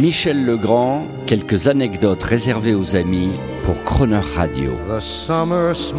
[0.00, 3.30] Michel Legrand, quelques anecdotes réservées aux amis
[3.64, 4.74] pour Croner Radio.
[4.86, 5.98] The summer smiles,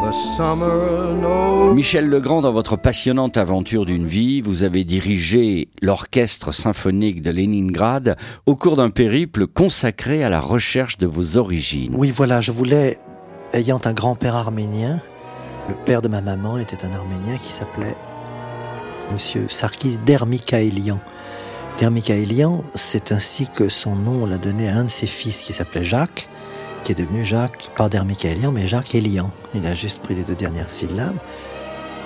[0.00, 1.74] the summer knows.
[1.74, 8.16] Michel Legrand, dans votre passionnante aventure d'une vie, vous avez dirigé l'orchestre symphonique de Leningrad
[8.46, 11.94] au cours d'un périple consacré à la recherche de vos origines.
[11.96, 13.00] Oui, voilà, je voulais,
[13.52, 15.00] ayant un grand-père arménien,
[15.68, 17.96] le père de ma maman était un arménien qui s'appelait
[19.12, 21.00] Monsieur Sarkis Dermikaelian.
[21.80, 25.82] Dermikaelian, c'est ainsi que son nom l'a donné à un de ses fils qui s'appelait
[25.82, 26.28] Jacques,
[26.84, 29.30] qui est devenu Jacques, pas Dermikaelian, mais Jacques Elian.
[29.54, 31.16] Il a juste pris les deux dernières syllabes.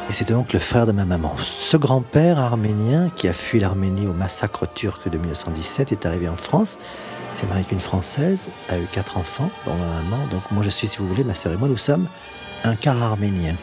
[0.08, 1.34] Et c'était donc le frère de ma maman.
[1.38, 6.36] Ce grand-père arménien qui a fui l'Arménie au massacre turc de 1917 est arrivé en
[6.36, 6.78] France,
[7.34, 10.24] s'est marié avec une Française, a eu quatre enfants, dont ma maman.
[10.30, 12.06] Donc moi je suis, si vous voulez, ma sœur et moi, nous sommes
[12.62, 13.56] un quart arménien.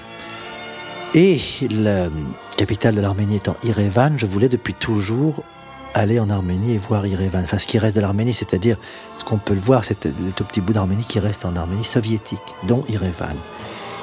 [1.14, 2.10] Et la
[2.58, 5.46] capitale de l'Arménie étant Irevan, je voulais depuis toujours
[5.94, 7.44] aller en Arménie et voir Irevan.
[7.44, 8.78] Enfin, ce qui reste de l'Arménie, c'est-à-dire
[9.16, 11.86] ce qu'on peut le voir, c'est le tout petit bout d'Arménie qui reste en Arménie
[11.86, 13.36] soviétique, dont Irevan.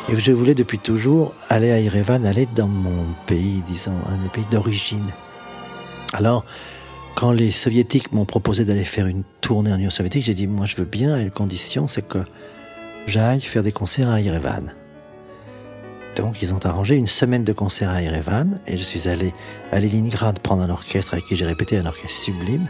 [0.09, 4.47] Et je voulais depuis toujours aller à Irevan, aller dans mon pays, disons, un pays
[4.51, 5.11] d'origine.
[6.15, 6.45] Alors,
[7.15, 10.67] quand les soviétiques m'ont proposé d'aller faire une tournée en Union soviétique, j'ai dit, moi
[10.67, 12.21] je veux bien, et la condition c'est que
[13.07, 14.73] j'aille faire des concerts à Irevan.
[16.19, 19.33] Donc ils ont arrangé une semaine de concerts à Erevan et je suis allé
[19.71, 22.69] à Leningrad prendre un orchestre avec qui j'ai répété un orchestre sublime.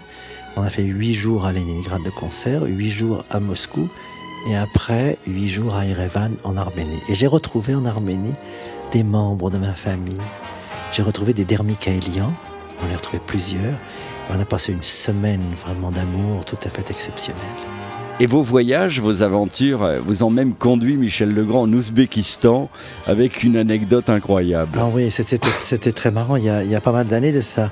[0.57, 3.89] On a fait huit jours à Leningrad de concert, huit jours à Moscou
[4.51, 7.01] et après huit jours à Erevan en Arménie.
[7.09, 8.35] Et j'ai retrouvé en Arménie
[8.93, 10.21] des membres de ma famille.
[10.93, 12.35] J'ai retrouvé des Dermikaélians,
[12.83, 13.75] on les a retrouvés plusieurs.
[14.31, 17.78] On a passé une semaine vraiment d'amour tout à fait exceptionnelle.
[18.21, 22.69] Et vos voyages, vos aventures euh, vous ont même conduit, Michel Legrand, en Ouzbékistan,
[23.07, 24.73] avec une anecdote incroyable.
[24.77, 27.71] Ah oui, c'était très marrant, il y a, pas mal d'années de ça.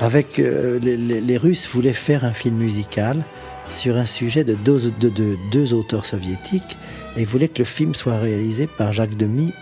[0.00, 3.24] Avec euh, les, Russes voulaient faire un film musical
[3.66, 6.78] sur un sujet de deux, de, de deux auteurs soviétiques
[7.16, 9.52] et voulaient que le film soit réalisé par Jacques Demy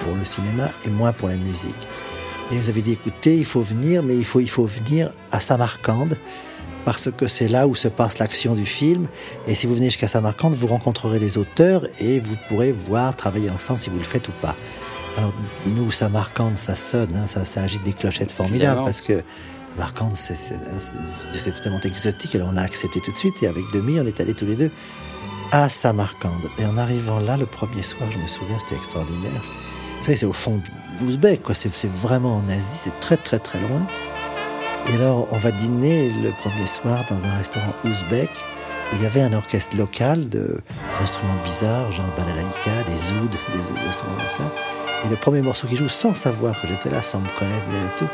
[0.00, 1.70] pour le cinéma et moi pour la musique.
[2.50, 5.10] Et ils nous avaient dit écoutez, il faut venir, mais il faut, il faut venir
[5.30, 6.18] à Samarcande
[6.84, 9.06] parce que c'est là où se passe l'action du film.
[9.46, 13.50] Et si vous venez jusqu'à Samarcande, vous rencontrerez les auteurs et vous pourrez voir, travailler
[13.50, 14.54] ensemble si vous le faites ou pas.
[15.16, 15.32] Alors,
[15.66, 19.22] nous, Samarcande, ça sonne, hein, ça, ça agite des clochettes formidables parce que
[19.76, 22.34] Samarcande, c'est- tellement exotique.
[22.34, 24.56] Alors, on a accepté tout de suite et avec Demi, on est allés tous les
[24.56, 24.70] deux
[25.52, 26.50] à Samarcande.
[26.58, 29.42] Et en arrivant là, le premier soir, je me souviens, c'était extraordinaire.
[30.00, 31.54] Vous savez, c'est au fond de l'Ouzbek, quoi.
[31.54, 33.86] C'est vraiment en Asie, c'est très, très, très loin.
[34.90, 38.30] Et alors, on va dîner le premier soir dans un restaurant ouzbek
[38.92, 44.28] il y avait un orchestre local d'instruments bizarres, genre balalaïka, des ouds, des, instruments comme
[44.28, 44.52] ça.
[45.04, 47.98] Et le premier morceau qu'ils jouent, sans savoir que j'étais là, sans me connaître et
[47.98, 48.08] tout,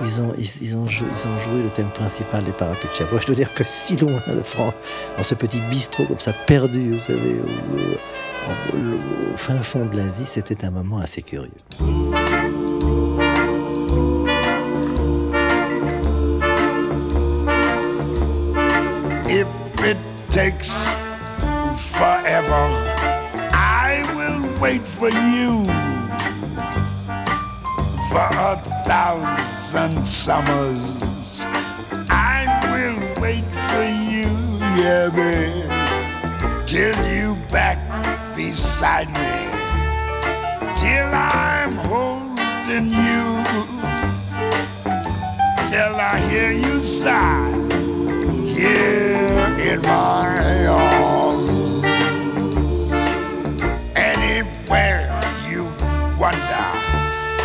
[0.00, 3.18] ils ont, ils, ont, joué, ils ont joué le thème principal des parapluies de.
[3.20, 4.74] Je dois dire que si loin de France,
[5.16, 7.40] dans ce petit bistrot comme ça, perdu, vous savez,
[8.72, 11.50] au fin fond de l'Asie, c'était un moment assez curieux.
[20.34, 20.88] Takes
[21.94, 22.66] forever,
[23.54, 25.62] I will wait for you
[28.10, 31.44] for a thousand summers.
[32.10, 34.26] I will wait for you,
[34.82, 37.78] yeah, babe, till you back
[38.34, 39.34] beside me,
[40.76, 43.22] till I'm holding you,
[45.70, 47.52] till I hear you sigh
[48.52, 49.33] here
[49.66, 51.50] in my arms.
[53.96, 55.08] Anywhere
[55.48, 55.64] you
[56.20, 56.68] wander,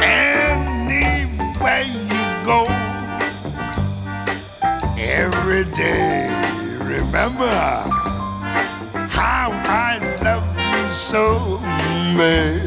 [0.03, 2.65] anywhere you go,
[4.97, 6.27] every day
[6.81, 7.49] remember
[9.09, 11.57] how I love you so,
[12.17, 12.59] man.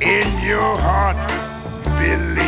[0.00, 1.16] In your heart,
[1.98, 2.45] believe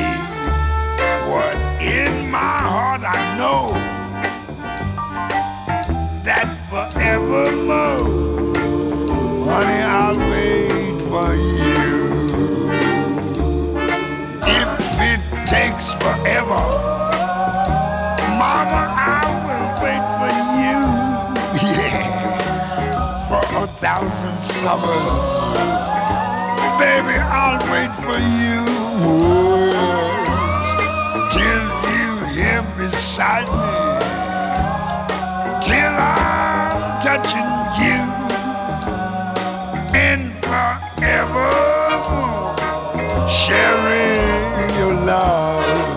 [15.48, 16.62] takes forever,
[18.38, 20.30] mama, I will wait for
[20.60, 20.78] you.
[21.78, 25.24] Yeah, for a thousand summers,
[26.78, 28.60] baby, I'll wait for you.
[29.72, 30.68] Yes,
[31.32, 33.88] till you here beside me
[35.62, 37.50] till I'm touching
[37.82, 38.00] you.
[39.94, 41.50] And forever.
[43.28, 44.17] Sharing
[45.08, 45.88] love.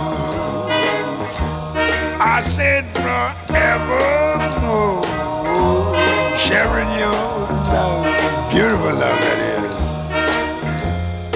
[2.35, 5.03] I said forevermore.
[6.45, 7.21] Sharing your
[7.75, 8.05] love.
[8.51, 9.75] Beautiful love that is.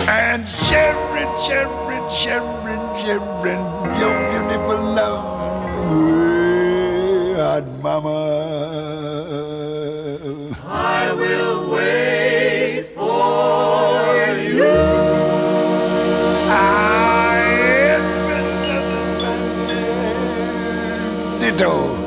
[0.07, 3.63] And sharing, sharing, sharing, sharing
[3.99, 5.23] your beautiful love.
[7.37, 9.04] Hot mama.
[21.57, 22.04] Dude.